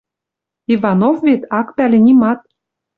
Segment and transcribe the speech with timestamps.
[0.73, 2.39] Иванов вет ак пӓлӹ нимат.